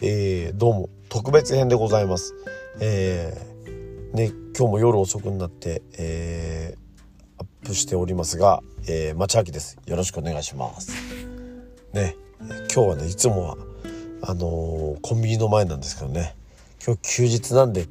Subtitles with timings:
[0.00, 2.32] えー、どうも特別編でございます。
[2.80, 9.76] えー、ね、今日も夜遅くになって、えー、アップしておりますが、えー、町明です。
[9.86, 10.92] よろしくお願いします。
[11.92, 12.14] ね、
[12.72, 13.56] 今日はね、いつもは、
[14.22, 16.36] あのーコンビニの前なんですけどね、
[16.86, 17.88] 今日休日なんで、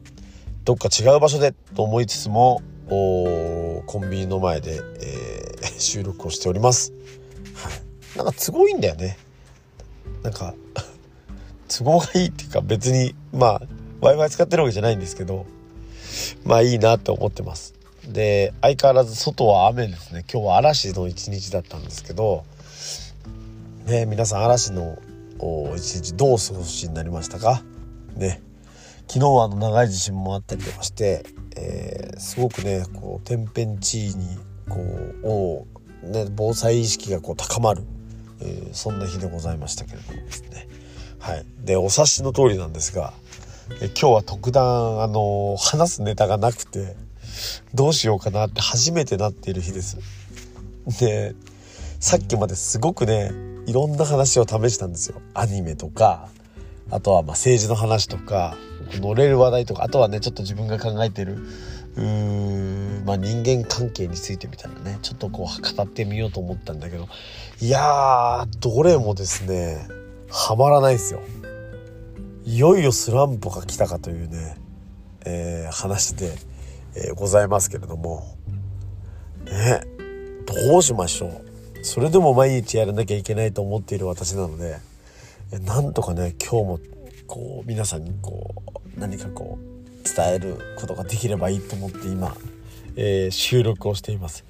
[0.63, 6.93] どっか違う場所でと思いつつも、おコンビニの前で、えー収録をしております。
[7.53, 8.17] はい。
[8.17, 9.17] なんか都合いいんだよね。
[10.23, 10.55] なんか
[11.67, 13.51] 都合がいいっていうか別にまあ
[14.01, 15.45] w i f i 使ってるわけじゃないんですけど
[16.45, 17.73] まあいいなって思ってます。
[18.07, 20.23] で相変わらず外は雨ですね。
[20.31, 22.45] 今日は嵐の一日だったんですけど
[23.85, 24.97] ね皆さん嵐の
[25.75, 27.61] 一日どう過ごしになりましたか？
[28.15, 28.41] ね。
[29.07, 34.37] 昨日はあの長い地震もあったりとかして、えーすごくねこう天変地異に
[34.67, 35.65] こ
[36.03, 37.83] うね、防災意識がこう高まる、
[38.39, 40.67] えーそんな日でございましたけれどもですね。
[41.27, 43.11] はい、でお察しの通りなんですが
[43.81, 46.95] 今日は特段あの話すネタがなくて
[47.73, 49.97] どうしようかなって初めてなっている日です。
[51.01, 51.35] で
[51.99, 53.33] さっきまですごくね
[53.65, 55.21] いろんな話を試したんですよ。
[55.33, 56.29] アニメとか
[56.91, 58.55] あとはま政治の話とか
[59.01, 61.45] 乗れる話題とかあとはねちょっと自分が考えてる
[61.97, 67.09] うーまあ、人間関係についてみたいなねちょっとこう語ってみようと思ったんだけど
[67.59, 71.21] いやーどれもですねはまらないですよ。
[72.43, 74.57] いよいよスランプが来たかというね、
[75.25, 76.33] えー話で、
[76.95, 78.23] えーございますけれども。
[79.45, 79.81] ね
[80.45, 81.83] どうしましょう。
[81.83, 84.77] それでも毎日やらなきゃいけないと思っている私なので
[85.53, 86.79] えなんとかね今日も
[87.27, 88.63] こう皆さんにこ
[88.95, 92.35] う何かこう伝えることができればいいと思って今、
[92.95, 94.45] えー収録をしています。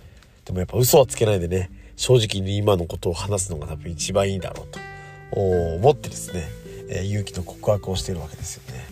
[0.46, 4.87] でもやっぱ嘘はつけないでね正直に今のことを話すのが多分一番いいだろうと。
[5.32, 6.48] 思ってですね、
[6.90, 8.86] えー勇気の告白をしているわけですよね。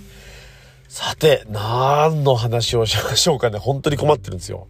[0.87, 3.57] さて何の話をしましょうかね。
[3.57, 4.67] 本当に困ってるんですよ。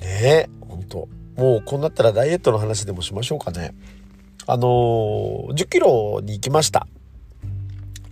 [0.00, 1.08] ねえ本当。
[1.36, 3.74] もうこうなったらダイエットの話でもしましょうかね。
[4.46, 6.86] あのー10キロに行きました。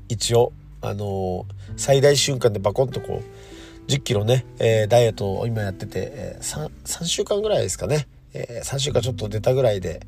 [0.09, 1.44] 一応あのー
[1.76, 10.00] 最大瞬間でバコンとこう10キロね、えーダイエットを今やってて、えー 3, 3週間ぐらいですかね、えー3週間ちょっと出たぐらいで、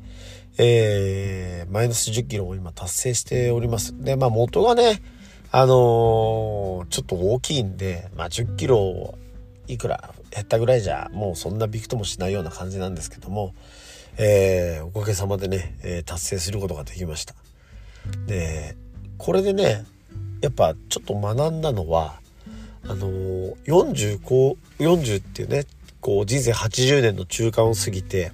[0.57, 3.93] えーマイナス10キロを今達成しております。
[4.03, 5.01] で、まあ元がね、
[5.51, 9.15] あのーちょっと大きいんで、まあ10キロ
[9.67, 13.53] いくら減ったぐらいじゃ、もうそんなびくともしないような感じなんですけども、
[14.17, 17.35] えーおかげさまでね、えー達成することができました。
[18.27, 18.75] で、
[19.17, 19.85] これでね、
[20.41, 22.19] やっぱちょっと学んだのは、
[22.85, 25.65] あのー40こう40っていうね
[26.03, 28.33] こう人生80年の中間を過ぎて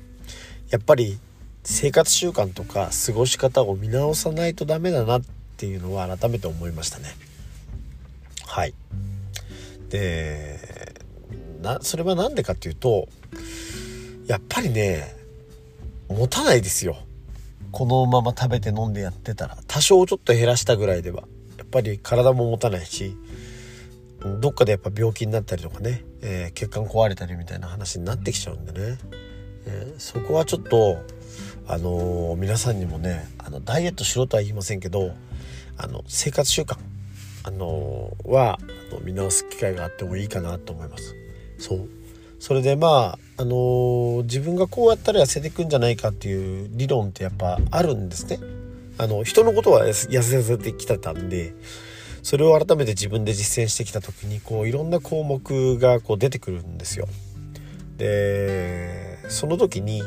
[0.71, 1.19] やっぱり
[1.63, 5.21] 生活習慣とか過ごし方を見直さないとダメだなっ
[5.55, 7.05] ていうのは改めて思いましたね。
[8.47, 8.73] はい。
[9.89, 10.95] で
[11.61, 13.07] なそれは何でかっていうと
[14.25, 15.15] やっぱりね
[16.07, 16.97] 持たないですよ。
[17.71, 21.21] このまま食べて飲んでやってたら多少ちょっと減らしたぐらいでは
[21.59, 23.15] やっぱり体も持たないし
[24.41, 28.97] どっかでやっぱ病気になったりとかね、えー血管壊れたりみたいな話になってきちゃうんでね、
[29.65, 30.97] えーそこはちょっと
[31.67, 35.13] あのー皆さんにもねあのダイエットしろとは言いませんけど
[35.77, 36.77] あの生活習慣
[37.43, 38.59] あのーは
[38.91, 41.15] あの見直す機会があってもいいかなと思います。
[41.57, 41.89] そう。
[42.39, 48.39] それでまああのー自分がこうやったら痩せていくんじゃないかっていう理論ってやっぱあるんですね。
[48.97, 51.53] あの人のことは痩せ痩せさせてきてたんで
[52.23, 57.07] それを改めて自分で実践してきた時にこういろんな項目がこう出てくるんですよ。
[57.97, 60.01] でその時に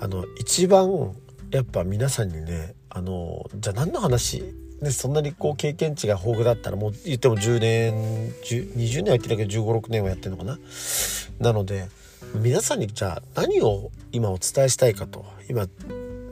[0.00, 1.14] あの一番
[1.50, 4.42] やっぱ皆さんにねあのじゃあ何の話
[4.80, 10.58] ね、そんなにこう経験値が豊富だったらもう言っても10年10 20年は言ってたけど1 5 6年はやってるのかな。
[11.38, 11.88] なので
[12.34, 15.24] 皆さんにじゃあ何を今お伝えしたいかと。
[15.50, 15.66] 今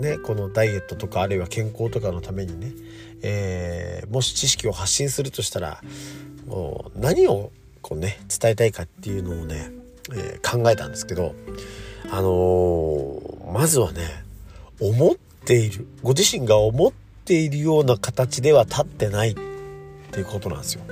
[0.00, 2.73] ねこのダイエットとかあるいは健康とかのためにね、
[3.23, 5.82] えーもし知識を発信するとしたら
[6.47, 7.50] もう何を
[7.82, 9.70] こうね伝えたいかっていうのをね、
[10.15, 11.35] えー考えたんですけど
[12.11, 14.03] あのーまずはね
[14.81, 16.93] 思っているご自身が思っ
[17.25, 19.35] ているような形では立ってないっ
[20.12, 20.82] ていうことなんですよ。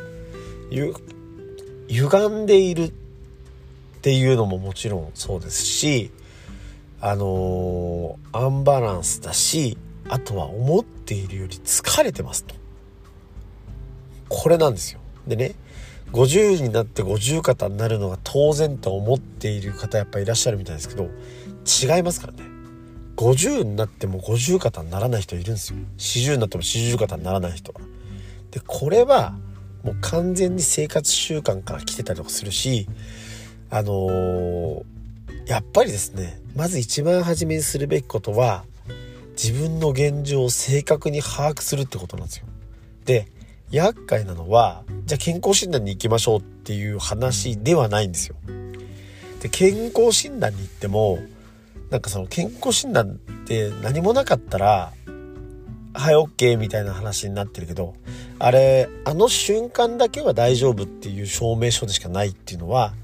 [0.71, 0.95] ゆ
[1.89, 2.93] 歪んでいるっ
[4.03, 6.11] ていうのももちろんそうですし
[7.01, 12.55] あのーアンバランスだしあとは思ているより疲れてますと。
[14.29, 15.01] これなんですよ。
[15.27, 15.55] でね
[16.13, 22.41] 50になって50肩になるのが当然と思っている方やっぱいらっしゃるみたいですけど違いますからね。
[23.17, 25.79] 50になっても50肩にならない人いるんですよ。
[25.99, 27.81] 40になっても40肩にならない人は。
[28.51, 29.35] でこれは
[29.83, 32.89] もう完全に生活習慣から来てたりとかするし
[33.71, 34.85] あのー、
[35.47, 38.65] やっぱりですねまず一番初めにするべきことは
[39.37, 42.47] 自分の現状を正確に把握するってことなんですよ。
[43.05, 43.29] で
[43.71, 48.37] 厄介なのはじゃあ健康診断に行きましょうっていう話ではないんですよ。
[49.41, 51.19] で健康診断に行っても
[51.91, 54.93] なんかその健康診断って何もなかったら
[55.93, 57.95] はい OK みたいな話になってるけど
[58.39, 62.95] あれあの瞬間だけは大丈夫っていう証明書でしかないっていうのは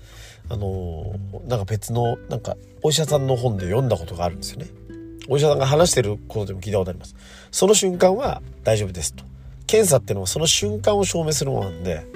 [0.48, 1.14] あの
[1.46, 4.66] なんか別のなんかお医者さんの本で読んだことがあるんですよね。
[5.28, 7.14] お医者さんが話してることでも聞いたことあります。
[7.50, 9.24] その瞬間は大丈夫ですと。
[9.66, 12.06] 検査っていうのはその瞬間を証明するものなんで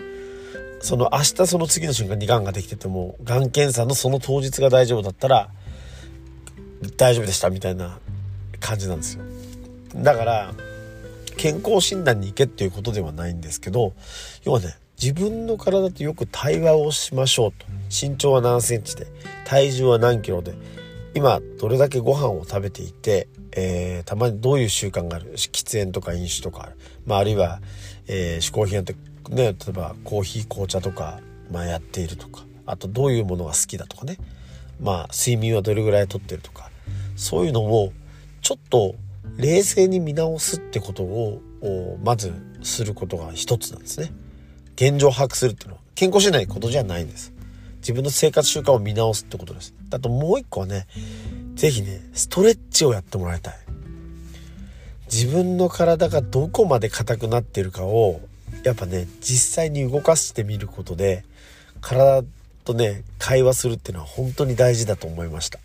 [0.81, 5.49] その明日その次の瞬間にがんができててもがん検査のその当日が大丈夫だったら
[6.97, 7.99] 大丈夫でしたみたいな
[8.61, 9.25] 感じなんですよ。
[9.97, 10.55] だから
[11.37, 13.95] 健康診断に行けっていうことではないんですけど
[14.45, 17.67] 要はね自分の体とよく対話をしましょうと。
[17.89, 19.07] 身長は何センチで
[19.45, 20.55] 体重は何キロで
[21.17, 25.33] 今どれだけご飯を食べていて、えー、たまにどういう習慣がある？
[25.33, 26.77] 喫煙とか飲酒とかある、
[27.07, 27.61] まあ、あるいは、
[28.07, 28.93] えー、嗜好品って
[29.31, 31.21] ね例えばコーヒー紅茶とか、
[31.51, 32.45] まあ、やっているとか。
[32.69, 34.19] あとどういうものが好きだとかね。
[34.81, 36.71] まあ睡眠はどれぐらいとってるとか。
[37.15, 37.93] そういうのを
[38.43, 38.97] ちょっと
[39.37, 41.41] 冷静に見直すってことを
[42.03, 42.33] まず
[42.63, 44.13] することが一つなんですね。
[44.75, 45.81] 現状を把握するっていうのは。
[45.95, 47.33] 健康しないことじゃないんです。
[47.87, 49.73] 自分の生活習慣を見直すってことです。
[49.93, 50.89] あともう一個はね、
[51.55, 53.55] 是非ね、ストレッチをやってもらいたい。
[55.05, 58.21] 自分の体がどこまで硬くなってるかを
[58.65, 61.25] やっぱね実際に動かしてみることで
[61.81, 62.27] 体
[62.65, 65.61] とね会話するっていうのは本当に大事だと思いました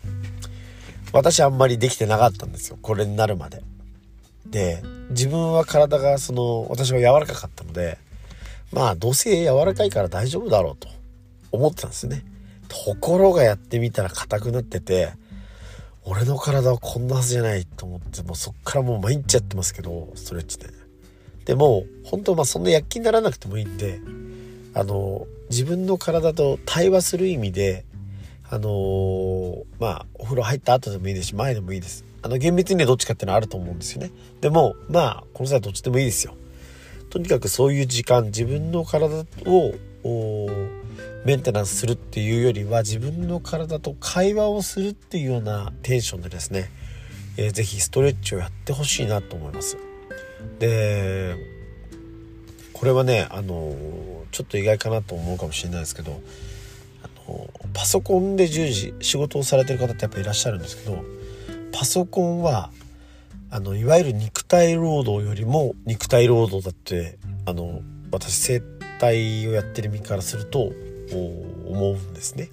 [1.12, 3.62] 私あんまりできてなかったんですよこれになるまで
[4.46, 7.98] で自分は体がその私は柔らかかったので
[8.72, 10.88] まあどうせ柔らかいから大丈夫だろうと
[11.52, 12.24] 思ってたんですよね。
[12.68, 15.12] ところがやってみたら硬くなってて
[16.04, 20.66] 俺の体はこんなはずじゃないと思ってもうそっからもう毎日やってますけどストレッチで。
[21.44, 24.00] でも本当まあそんな躍起にならなくてもいいんで
[24.74, 27.84] あの自分の体と対話する意味で
[28.48, 32.04] あのー、まあお風呂入った後でもいいですし前でもいいです。
[32.22, 34.12] あの厳密にはどっちかっていうのはあると思うんですよね。
[34.40, 36.34] でもまあこの際どっちでもいいですよ。
[37.10, 39.74] とにかくそういう時間自分の体を
[41.24, 46.70] メンテナンスするっていうよりは自分の体と会話をするっていうようなテンションでですね、
[47.36, 49.76] えー、ぜストレッチをやってほしいなと思います。
[50.58, 51.36] で
[52.72, 53.76] これはねあの
[54.32, 56.20] ちょっと意外かなと思うかもしれないですけど
[57.04, 61.04] あのパソコンで従事仕事をされてる方ってやっぱいらっしゃるんですけど
[61.70, 62.70] パソコンは
[63.50, 68.62] あのいわゆる肉体労働よりも肉体労働だってあの私整
[68.98, 70.72] 体をやってる身からすると
[71.16, 72.50] 思うんですね。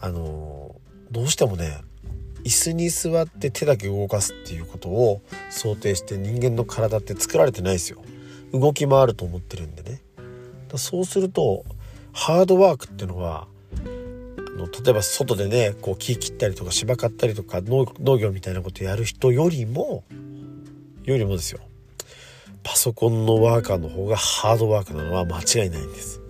[0.00, 0.74] あの
[1.10, 1.78] どうしてもね
[2.44, 5.20] 椅子に座って手だけ動かすっていうことを
[5.50, 8.02] 想定して人間の体って作られてないですよ。
[8.52, 10.00] 動き回ると思ってるんでね
[10.68, 10.78] だ。
[10.78, 11.64] そうすると
[12.12, 13.48] ハードワークっていうのは
[14.38, 20.04] あの例えば外でねこう木切ったりとか芝刈ったりとか農業みたいなことやる人よりも
[21.04, 21.60] よりもですよ
[22.62, 26.20] パソコンのワーカーの方がハードワークなのは間違いないんです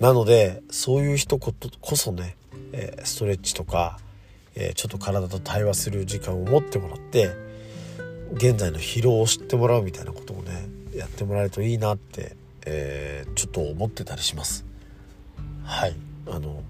[0.00, 1.52] なのでそういう人こ
[1.96, 2.36] そね、
[2.72, 3.98] えー、ストレッチとか、
[4.54, 7.32] えー、ちょっと体と対話する時間を持ってもらって
[8.34, 12.36] 現在の疲労を知ってもらうみたいなことをねやってもらえるといいなって、
[12.66, 14.64] えー、ちょっと思ってたりします。
[15.64, 15.96] はい。
[16.30, 16.62] あの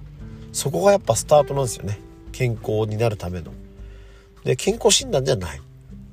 [0.52, 1.98] そこがやっぱスタートなんですよね。
[2.32, 3.52] 健康になるための。
[4.44, 5.60] で健康診断じゃない。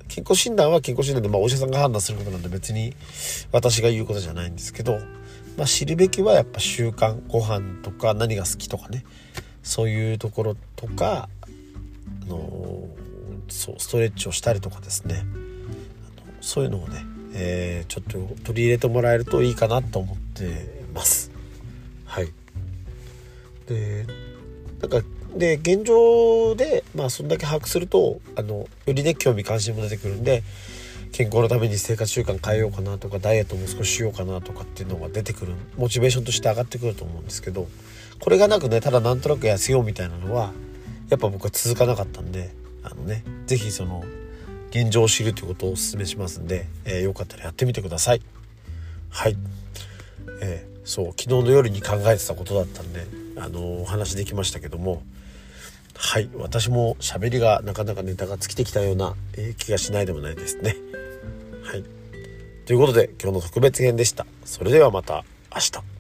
[0.08, 2.94] 健康診断は健康診断で、まあ、お医者さんが判断することなんで別に
[3.52, 5.00] 私が言うことじゃないんですけど、
[5.58, 9.06] まあ、知るべきはやっぱ習慣ご飯とか何が好きとかね。
[9.64, 11.30] そういうところとか、
[12.24, 12.88] あの
[13.48, 15.26] そうストレッチをしたりとかですね。
[16.42, 21.32] そういうのをね、えー、ちょっと取り入れてもらえるといいかなと思ってます。
[22.06, 22.32] はい。
[23.68, 24.06] で
[24.82, 25.02] なんか
[25.36, 30.44] で現状でまあそんだけ把握するとあのよりね興味関心も出てくるんで
[31.16, 37.70] 健康のために生活習慣変えようかなとかダイエットも少ししようかなとかっていうのが出てくるモチベーションとして上がってくると思うんですけど
[38.20, 40.52] これがなくねただなんとなく痩せようみたいなのは
[41.08, 42.52] やっぱ僕は続かなかったんで
[42.84, 44.04] あのね是非その
[44.72, 48.22] 現状を知るということをお勧めしますんで、えー、よかったらやってみてください。
[49.10, 49.38] はい、
[50.42, 53.08] えー、そう昨日の夜に考えてたことだったんで
[53.38, 55.02] あのお話できましたけども
[55.96, 56.30] はい。
[56.36, 60.76] 私も喋りがなかなかネタが尽きてきたような、えー、気がしないでもないですね。
[61.66, 61.84] はい。
[62.66, 64.26] ということで今日の特別編でした。
[64.46, 65.95] それではまた明日。